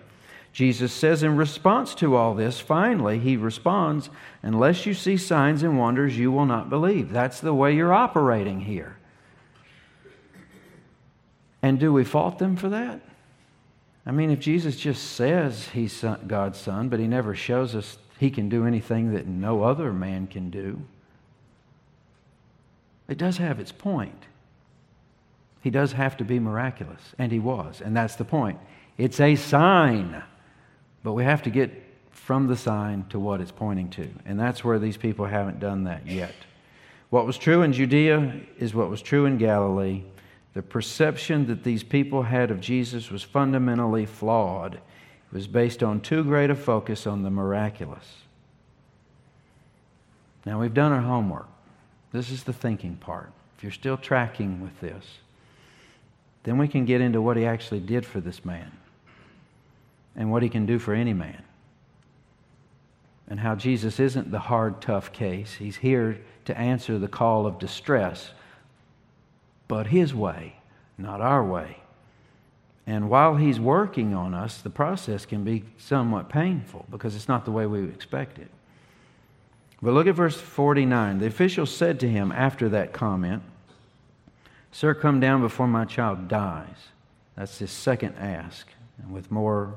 [0.53, 4.09] Jesus says in response to all this, finally, he responds,
[4.43, 7.13] Unless you see signs and wonders, you will not believe.
[7.13, 8.97] That's the way you're operating here.
[11.63, 13.03] And do we fault them for that?
[14.07, 18.31] I mean, if Jesus just says he's God's son, but he never shows us he
[18.31, 20.83] can do anything that no other man can do,
[23.09, 24.25] it does have its point.
[25.63, 28.59] He does have to be miraculous, and he was, and that's the point.
[28.97, 30.23] It's a sign,
[31.03, 31.71] but we have to get
[32.11, 35.85] from the sign to what it's pointing to, and that's where these people haven't done
[35.85, 36.35] that yet.
[37.11, 40.05] What was true in Judea is what was true in Galilee,
[40.55, 44.75] the perception that these people had of Jesus was fundamentally flawed.
[44.75, 48.05] It was based on too great a focus on the miraculous.
[50.45, 51.49] Now, we've done our homework.
[52.13, 53.31] This is the thinking part.
[53.57, 55.05] If you're still tracking with this,
[56.43, 58.73] then we can get into what he actually did for this man
[60.17, 61.45] and what he can do for any man.
[63.29, 65.55] And how Jesus isn't the hard, tough case.
[65.55, 68.31] He's here to answer the call of distress
[69.71, 70.55] but His way,
[70.99, 71.77] not our way.
[72.89, 77.45] And while He's working on us, the process can be somewhat painful because it's not
[77.45, 78.51] the way we expect it.
[79.81, 81.21] But look at verse 49.
[81.21, 83.45] The official said to him after that comment,
[84.73, 86.89] Sir, come down before my child dies.
[87.37, 88.67] That's his second ask,
[89.01, 89.77] and with more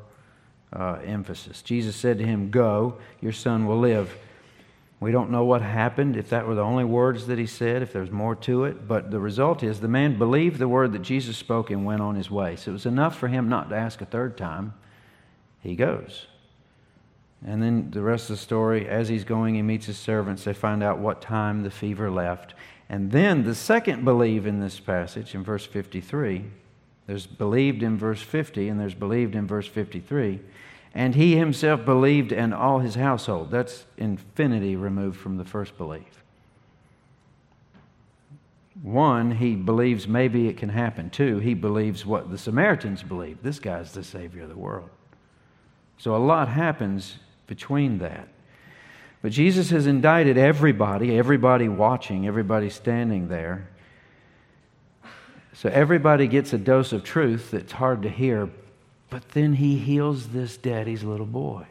[0.74, 1.62] uh, emphasis.
[1.62, 4.18] Jesus said to him, Go, your son will live.
[5.04, 7.92] We don't know what happened, if that were the only words that he said, if
[7.92, 11.36] there's more to it, but the result is the man believed the word that Jesus
[11.36, 12.56] spoke and went on his way.
[12.56, 14.74] So it was enough for him not to ask a third time.
[15.60, 16.28] He goes.
[17.46, 20.46] And then the rest of the story, as he's going, he meets his servants.
[20.46, 22.54] They find out what time the fever left.
[22.88, 26.46] And then the second believe in this passage, in verse 53,
[27.08, 30.40] There's believed in verse 50 and there's believed in verse 53.
[30.94, 33.50] And he himself believed and all his household.
[33.50, 36.24] That's infinity removed from the first belief.
[38.82, 41.10] One, he believes maybe it can happen.
[41.10, 43.42] Two, he believes what the Samaritans believe.
[43.42, 44.90] This guy's the Savior of the world.
[45.98, 48.28] So a lot happens between that.
[49.22, 53.70] But Jesus has indicted everybody, everybody watching, everybody standing there.
[55.54, 58.50] So everybody gets a dose of truth that's hard to hear,
[59.14, 61.68] but then he heals this daddy's little boy.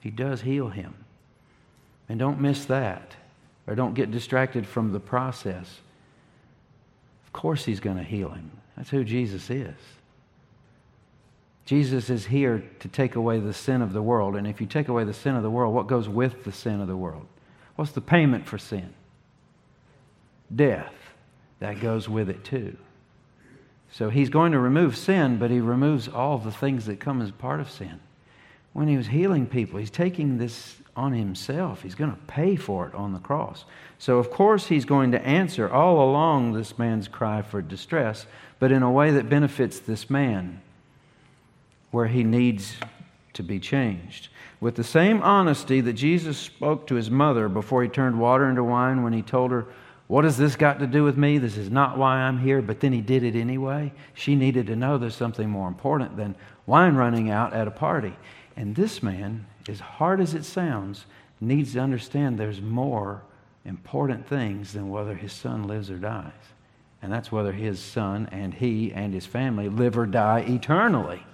[0.00, 0.92] He does heal him.
[2.08, 3.14] And don't miss that,
[3.68, 5.78] or don't get distracted from the process.
[7.24, 8.50] Of course, he's going to heal him.
[8.76, 9.76] That's who Jesus is.
[11.66, 14.34] Jesus is here to take away the sin of the world.
[14.34, 16.80] And if you take away the sin of the world, what goes with the sin
[16.80, 17.28] of the world?
[17.76, 18.92] What's the payment for sin?
[20.52, 20.92] Death.
[21.60, 22.76] That goes with it too.
[23.92, 27.30] So he's going to remove sin, but he removes all the things that come as
[27.30, 28.00] part of sin.
[28.72, 31.82] When he was healing people, he's taking this on himself.
[31.82, 33.66] He's going to pay for it on the cross.
[33.98, 38.26] So, of course, he's going to answer all along this man's cry for distress,
[38.58, 40.62] but in a way that benefits this man
[41.90, 42.76] where he needs
[43.34, 44.28] to be changed.
[44.58, 48.64] With the same honesty that Jesus spoke to his mother before he turned water into
[48.64, 49.66] wine when he told her,
[50.12, 51.38] What has this got to do with me?
[51.38, 53.90] This is not why I'm here, but then he did it anyway.
[54.12, 56.34] She needed to know there's something more important than
[56.66, 58.14] wine running out at a party.
[58.54, 61.06] And this man, as hard as it sounds,
[61.40, 63.22] needs to understand there's more
[63.64, 66.30] important things than whether his son lives or dies.
[67.00, 71.24] And that's whether his son and he and his family live or die eternally.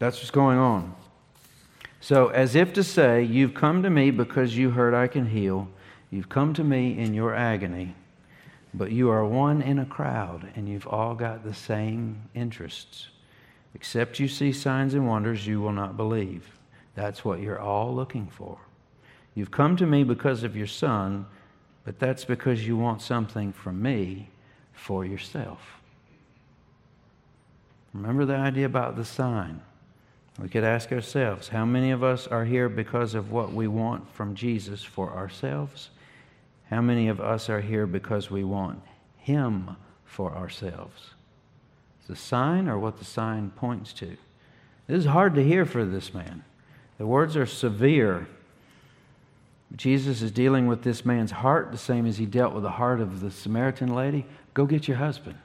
[0.00, 0.96] That's what's going on.
[2.00, 5.68] So, as if to say, You've come to me because you heard I can heal.
[6.10, 7.94] You've come to me in your agony,
[8.72, 13.08] but you are one in a crowd and you've all got the same interests.
[13.74, 16.58] Except you see signs and wonders, you will not believe.
[16.94, 18.58] That's what you're all looking for.
[19.34, 21.26] You've come to me because of your son,
[21.84, 24.30] but that's because you want something from me
[24.72, 25.60] for yourself.
[27.92, 29.60] Remember the idea about the sign.
[30.40, 34.10] We could ask ourselves how many of us are here because of what we want
[34.14, 35.90] from Jesus for ourselves?
[36.70, 38.82] How many of us are here because we want
[39.16, 41.10] Him for ourselves?
[42.08, 44.16] The sign or what the sign points to?
[44.86, 46.42] This is hard to hear for this man.
[46.96, 48.26] The words are severe.
[49.76, 53.00] Jesus is dealing with this man's heart the same as he dealt with the heart
[53.00, 54.24] of the Samaritan lady.
[54.54, 55.36] Go get your husband.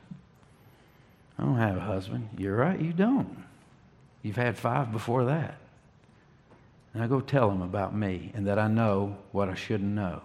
[1.38, 2.30] I don't have a husband.
[2.38, 3.44] You're right, you don't.
[4.22, 5.58] You've had five before that.
[6.94, 10.22] Now go tell him about me and that I know what I shouldn't know.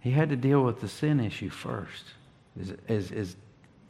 [0.00, 2.04] He had to deal with the sin issue first,
[2.60, 3.36] as, as, as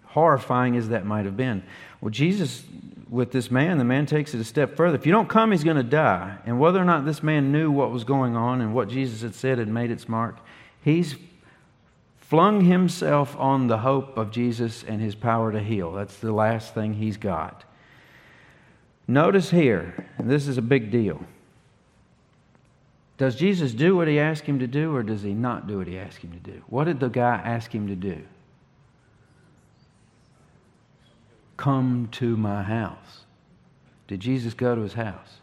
[0.04, 1.62] horrifying as that might have been.
[2.00, 2.64] Well, Jesus,
[3.10, 4.96] with this man, the man takes it a step further.
[4.96, 6.38] If you don't come, he's going to die.
[6.46, 9.34] And whether or not this man knew what was going on and what Jesus had
[9.34, 10.38] said had made its mark,
[10.82, 11.16] he's
[12.18, 15.92] flung himself on the hope of Jesus and his power to heal.
[15.92, 17.64] That's the last thing he's got.
[19.06, 21.24] Notice here, this is a big deal.
[23.18, 25.86] Does Jesus do what he asked him to do, or does he not do what
[25.86, 26.62] he asked him to do?
[26.68, 28.22] What did the guy ask him to do?
[31.56, 33.24] Come to my house.
[34.06, 35.38] Did Jesus go to his house?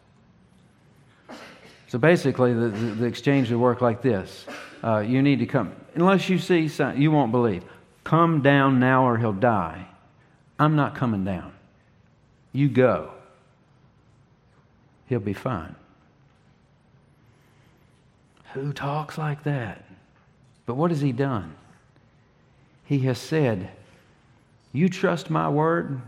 [1.88, 4.46] So basically, the, the, exchange would work like this
[4.84, 7.64] uh, You need to come, unless you see something, you won't believe.
[8.04, 9.88] Come down now, or he'll die.
[10.58, 11.54] I'm not coming down.
[12.54, 13.12] You go
[15.08, 15.76] he'll be fine.
[18.56, 19.84] Who talks like that?
[20.66, 21.56] But what has he done?
[22.86, 23.70] He has said,
[24.74, 26.02] You trust my word,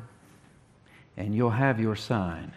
[1.15, 2.51] and you'll have your sign.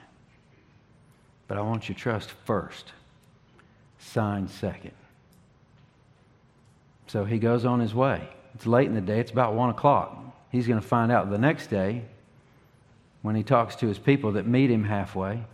[1.49, 2.93] But I want you to trust first,
[3.99, 4.93] sign second.
[7.09, 8.29] So he goes on his way.
[8.55, 10.17] It's late in the day, it's about one o'clock.
[10.51, 12.03] He's going to find out the next day
[13.23, 15.45] when he talks to his people that meet him halfway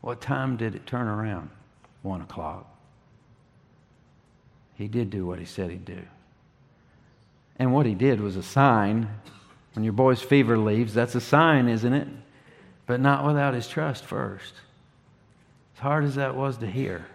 [0.00, 1.50] what time did it turn around?
[2.02, 2.67] One o'clock.
[4.78, 6.00] He did do what he said he'd do.
[7.58, 9.08] And what he did was a sign.
[9.74, 12.06] When your boy's fever leaves, that's a sign, isn't it?
[12.86, 14.54] But not without his trust first.
[15.74, 17.06] As hard as that was to hear.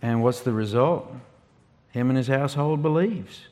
[0.00, 1.12] And what's the result?
[1.90, 3.42] Him and his household believes.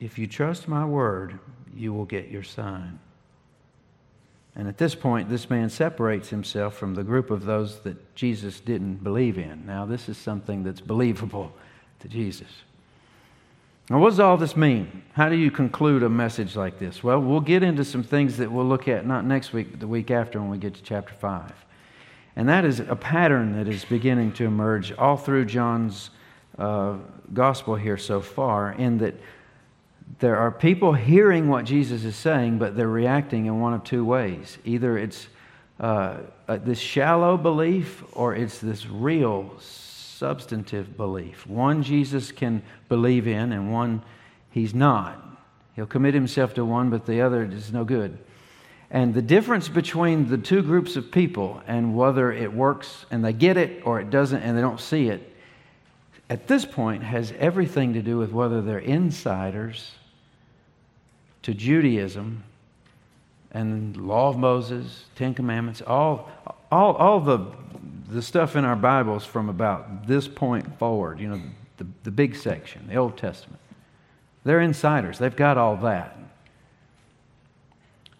[0.00, 1.38] If you trust my word,
[1.76, 2.98] you will get your sign.
[4.56, 8.60] And at this point, this man separates himself from the group of those that Jesus
[8.60, 9.66] didn't believe in.
[9.66, 11.52] Now, this is something that's believable
[12.00, 12.48] to Jesus.
[13.90, 15.02] Now, what does all this mean?
[15.12, 17.04] How do you conclude a message like this?
[17.04, 19.86] Well, we'll get into some things that we'll look at not next week, but the
[19.86, 21.52] week after when we get to chapter 5.
[22.36, 26.10] And that is a pattern that is beginning to emerge all through John's
[26.58, 26.96] uh,
[27.32, 29.14] gospel here so far, in that
[30.18, 34.04] there are people hearing what Jesus is saying, but they're reacting in one of two
[34.04, 34.58] ways.
[34.64, 35.28] Either it's
[35.80, 39.52] uh, this shallow belief or it's this real,
[40.14, 41.46] substantive belief.
[41.46, 44.02] One Jesus can believe in, and one
[44.50, 45.20] he's not.
[45.76, 48.18] He'll commit himself to one, but the other is no good.
[48.90, 53.32] And the difference between the two groups of people and whether it works and they
[53.32, 55.34] get it or it doesn't and they don't see it
[56.30, 59.92] at this point has everything to do with whether they're insiders
[61.42, 62.44] to Judaism
[63.50, 66.28] and law of Moses, Ten Commandments, all,
[66.74, 67.46] all, all the,
[68.10, 71.40] the stuff in our Bibles from about this point forward, you know,
[71.76, 73.60] the, the big section, the Old Testament.
[74.42, 75.18] They're insiders.
[75.18, 76.18] They've got all that.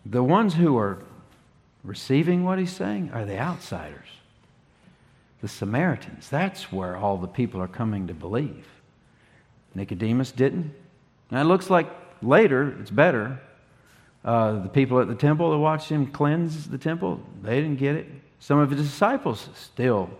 [0.06, 1.02] The ones who are
[1.82, 4.06] receiving what he's saying are the outsiders
[5.40, 6.30] the Samaritans.
[6.30, 8.66] That's where all the people are coming to believe.
[9.74, 10.72] Nicodemus didn't.
[11.30, 11.86] Now it looks like
[12.22, 13.40] later it's better.
[14.24, 17.96] Uh, the people at the temple that watched him cleanse the temple, they didn't get
[17.96, 18.06] it.
[18.40, 20.10] Some of his disciples still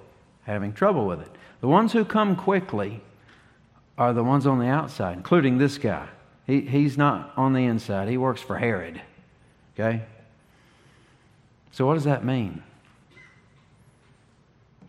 [0.44, 1.30] having trouble with it.
[1.60, 3.00] The ones who come quickly
[3.96, 6.08] are the ones on the outside, including this guy.
[6.46, 9.00] He, he's not on the inside, he works for Herod.
[9.74, 10.02] Okay?
[11.72, 12.62] So, what does that mean?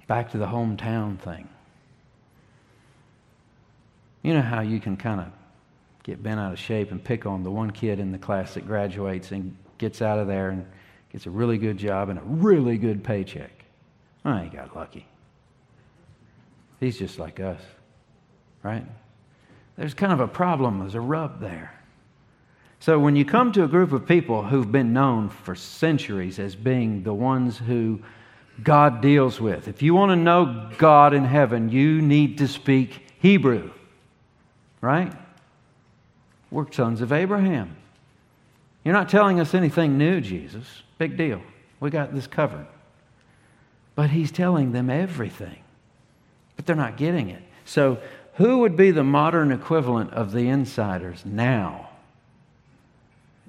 [0.07, 1.49] Back to the hometown thing.
[4.21, 5.28] You know how you can kind of
[6.03, 8.67] get bent out of shape and pick on the one kid in the class that
[8.67, 10.65] graduates and gets out of there and
[11.16, 13.63] gets a really good job and a really good paycheck.
[14.26, 15.07] I ain't got lucky.
[16.82, 17.61] He's just like us,
[18.63, 18.84] right?
[19.78, 21.72] There's kind of a problem, there's a rub there.
[22.82, 26.53] So when you come to a group of people who've been known for centuries as
[26.53, 28.01] being the ones who
[28.61, 29.70] God deals with.
[29.70, 33.72] If you want to know God in heaven, you need to speak Hebrew,
[34.82, 35.13] right?
[36.51, 37.78] We're sons of Abraham.
[38.86, 40.84] You're not telling us anything new, Jesus.
[41.00, 41.42] Big deal.
[41.80, 42.68] We got this covered.
[43.96, 45.58] But he's telling them everything.
[46.56, 47.42] But they're not getting it.
[47.66, 47.98] So,
[48.36, 51.90] who would be the modern equivalent of the insiders now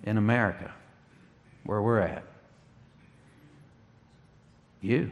[0.04, 0.72] in America,
[1.64, 2.22] where we're at?
[4.80, 5.10] You.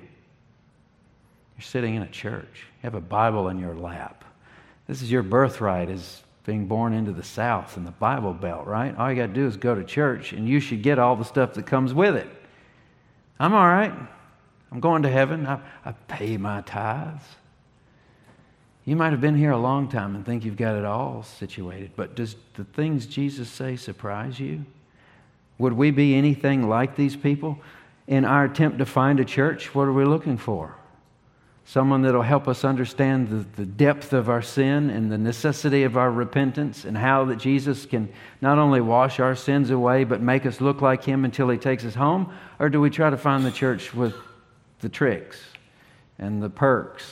[1.57, 2.67] You're sitting in a church.
[2.83, 4.25] You have a Bible in your lap.
[4.87, 8.97] This is your birthright as being born into the South and the Bible Belt, right?
[8.97, 11.25] All you got to do is go to church, and you should get all the
[11.25, 12.29] stuff that comes with it.
[13.39, 13.93] I'm all right.
[14.71, 15.47] I'm going to heaven.
[15.47, 17.25] I, I pay my tithes.
[18.85, 21.93] You might have been here a long time and think you've got it all situated,
[21.97, 24.65] but does the things Jesus say surprise you?
[25.59, 27.59] Would we be anything like these people?
[28.07, 30.75] in our attempt to find a church, what are we looking for?
[31.67, 35.97] Someone that'll help us understand the, the depth of our sin and the necessity of
[35.97, 38.11] our repentance and how that Jesus can
[38.43, 41.85] not only wash our sins away but make us look like Him until He takes
[41.85, 42.33] us home?
[42.59, 44.15] Or do we try to find the church with
[44.81, 45.41] the tricks
[46.19, 47.11] and the perks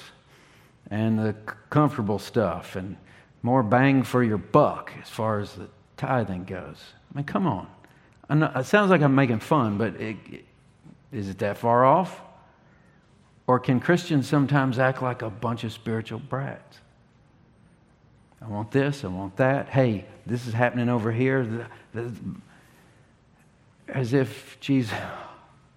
[0.91, 1.35] and the
[1.71, 2.97] comfortable stuff and
[3.43, 6.77] more bang for your buck as far as the tithing goes?
[7.11, 7.67] I mean, come on.
[8.29, 10.17] Not, it sounds like I'm making fun, but it,
[11.11, 12.21] is it that far off?
[13.53, 16.79] Or can Christians sometimes act like a bunch of spiritual brats?
[18.41, 19.69] I want this, I want that.
[19.69, 21.69] Hey, this is happening over here.
[23.89, 24.97] As if, Jesus,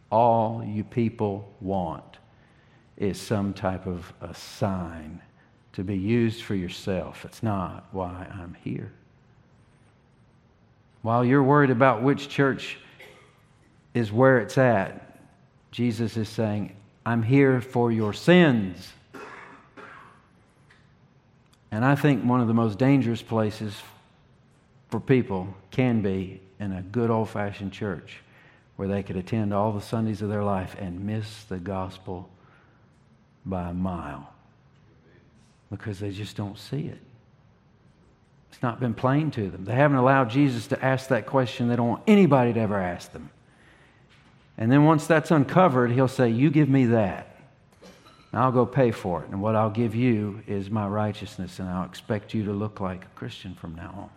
[0.09, 2.19] all you people want
[2.95, 5.21] is some type of a sign
[5.73, 7.25] to be used for yourself.
[7.25, 8.93] It's not why I'm here.
[11.01, 12.77] While you're worried about which church
[13.93, 15.19] is where it's at,
[15.71, 16.73] Jesus is saying,
[17.05, 18.91] I'm here for your sins.
[21.71, 23.75] And I think one of the most dangerous places
[24.89, 28.21] for people can be in a good old fashioned church
[28.75, 32.29] where they could attend all the Sundays of their life and miss the gospel
[33.45, 34.33] by a mile
[35.69, 36.99] because they just don't see it.
[38.51, 39.65] It's not been plain to them.
[39.65, 43.11] They haven't allowed Jesus to ask that question they don't want anybody to ever ask
[43.11, 43.29] them.
[44.57, 47.35] And then once that's uncovered, he'll say, You give me that.
[48.33, 49.29] I'll go pay for it.
[49.29, 53.05] And what I'll give you is my righteousness, and I'll expect you to look like
[53.05, 54.09] a Christian from now on.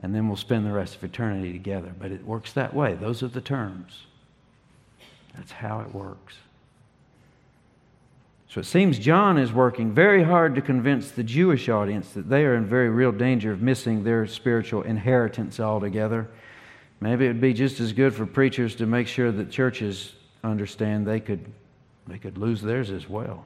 [0.00, 1.92] And then we'll spend the rest of eternity together.
[1.98, 2.94] But it works that way.
[2.94, 4.02] Those are the terms.
[5.34, 6.36] That's how it works.
[8.48, 12.44] So it seems John is working very hard to convince the Jewish audience that they
[12.44, 16.28] are in very real danger of missing their spiritual inheritance altogether.
[17.04, 21.06] Maybe it would be just as good for preachers to make sure that churches understand
[21.06, 21.44] they could,
[22.06, 23.44] they could lose theirs as well.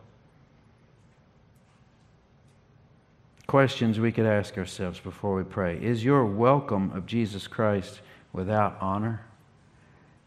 [3.49, 8.01] Questions we could ask ourselves before we pray Is your welcome of Jesus Christ
[8.33, 9.23] without honor?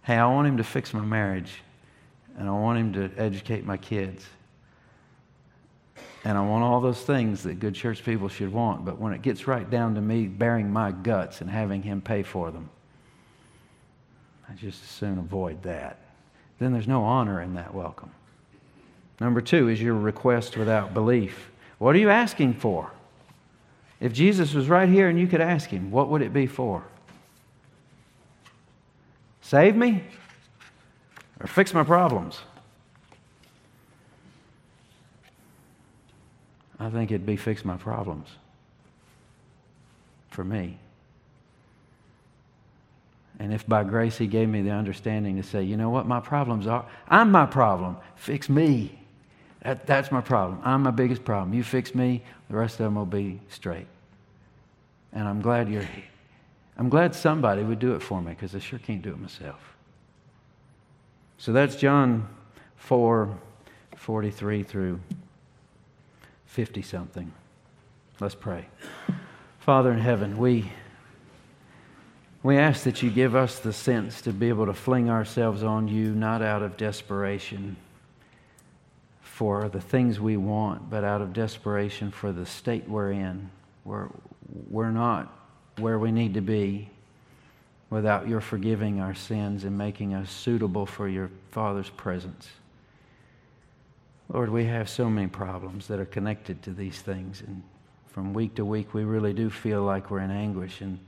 [0.02, 1.54] Hey, I want him to fix my marriage,
[2.38, 4.26] and I want him to educate my kids.
[6.26, 8.84] And I want all those things that good church people should want.
[8.84, 12.24] But when it gets right down to me bearing my guts and having him pay
[12.24, 12.70] for them,
[14.52, 15.98] I just as soon avoid that.
[16.60, 18.12] Then there's no honor in that welcome.
[19.22, 21.52] Number two is your request without belief.
[21.78, 22.92] What are you asking for?
[24.02, 26.84] If Jesus was right here and you could ask him, what would it be for?
[29.42, 30.04] Save me?
[31.40, 32.40] Or fix my problems?
[36.78, 38.28] I think it'd be fix my problems
[40.30, 40.78] for me.
[43.42, 46.20] And if by grace He gave me the understanding to say, you know what, my
[46.20, 49.00] problems are, I'm my problem, fix me.
[49.64, 50.62] That, that's my problem.
[50.64, 51.56] I'm my biggest problem.
[51.56, 52.22] You fix me,
[52.52, 53.88] the rest of them will be straight.
[55.12, 56.04] And I'm glad you're here.
[56.78, 59.76] I'm glad somebody would do it for me because I sure can't do it myself.
[61.40, 62.28] So that's John
[62.76, 63.36] 4
[63.98, 65.00] 43 through
[66.46, 67.32] 50 something.
[68.20, 68.68] Let's pray.
[69.58, 70.72] Father in heaven, we,
[72.44, 75.88] we ask that you give us the sense to be able to fling ourselves on
[75.88, 77.76] you, not out of desperation
[79.22, 83.50] for the things we want, but out of desperation for the state we're in.
[83.86, 84.08] We're,
[84.70, 85.32] we're not
[85.78, 86.90] where we need to be
[87.90, 92.50] without your forgiving our sins and making us suitable for your Father's presence.
[94.34, 97.44] Lord, we have so many problems that are connected to these things.
[97.46, 97.62] And
[98.08, 100.82] from week to week, we really do feel like we're in anguish.
[100.82, 101.00] And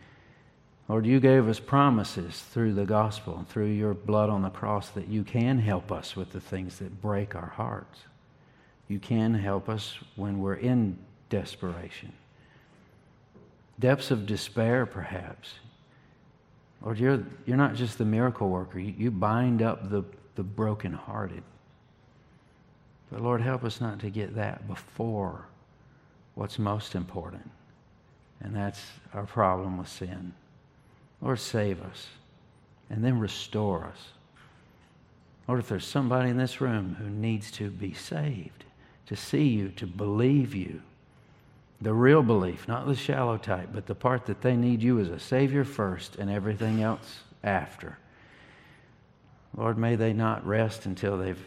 [0.89, 4.89] Lord, you gave us promises through the gospel and through your blood on the cross
[4.89, 8.01] that you can help us with the things that break our hearts.
[8.89, 10.97] You can help us when we're in
[11.29, 12.11] desperation,
[13.79, 15.53] depths of despair, perhaps.
[16.81, 20.03] Lord, you're, you're not just the miracle worker, you, you bind up the,
[20.35, 21.43] the brokenhearted.
[23.09, 25.45] But Lord, help us not to get that before
[26.35, 27.49] what's most important.
[28.41, 28.81] And that's
[29.13, 30.33] our problem with sin.
[31.23, 32.07] Lord, save us
[32.89, 34.09] and then restore us.
[35.47, 38.65] Lord, if there's somebody in this room who needs to be saved,
[39.07, 40.81] to see you, to believe you,
[41.81, 45.09] the real belief, not the shallow type, but the part that they need you as
[45.09, 47.97] a Savior first and everything else after.
[49.55, 51.43] Lord, may they not rest until they've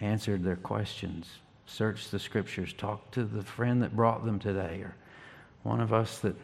[0.00, 1.28] answered their questions,
[1.66, 4.94] searched the scriptures, talked to the friend that brought them today, or
[5.62, 6.36] one of us that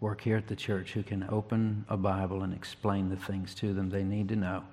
[0.00, 3.72] work here at the church who can open a Bible and explain the things to
[3.72, 4.64] them they need to know.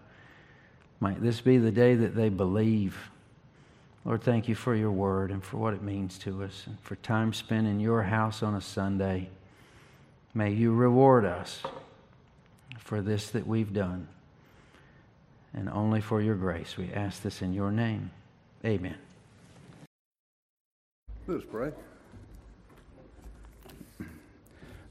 [1.00, 3.10] Might this be the day that they believe.
[4.06, 6.96] Lord, thank you for your word and for what it means to us and for
[6.98, 9.30] time spent in your house on a Sunday.
[10.34, 11.62] May you reward us
[12.78, 14.08] for this that we've done
[15.54, 16.78] and only for your grace.
[16.78, 18.12] We ask this in your name.
[18.66, 18.96] Amen.
[21.28, 21.72] Let us pray.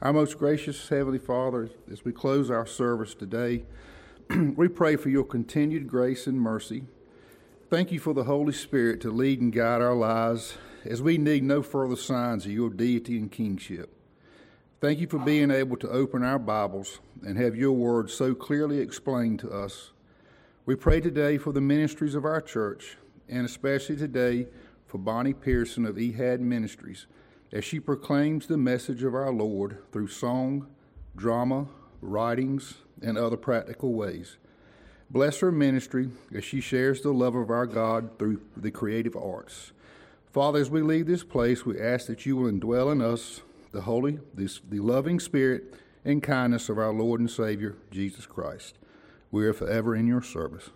[0.02, 3.64] Our most gracious Heavenly Father, as we close our service today,
[4.56, 6.84] we pray for your continued grace and mercy.
[7.68, 11.42] Thank you for the Holy Spirit to lead and guide our lives as we need
[11.42, 13.94] no further signs of your deity and kingship.
[14.80, 18.78] Thank you for being able to open our Bibles and have your word so clearly
[18.78, 19.90] explained to us
[20.64, 22.96] we pray today for the ministries of our church,
[23.28, 24.46] and especially today
[24.86, 27.06] for Bonnie Pearson of Ehad Ministries,
[27.52, 30.66] as she proclaims the message of our Lord through song,
[31.16, 31.66] drama,
[32.00, 34.36] writings, and other practical ways.
[35.10, 39.72] Bless her ministry as she shares the love of our God through the creative arts.
[40.32, 43.40] Father, as we leave this place, we ask that you will indwell in us
[43.72, 45.74] the holy, this, the loving spirit
[46.04, 48.78] and kindness of our Lord and Savior, Jesus Christ.
[49.32, 50.70] We are forever in your service.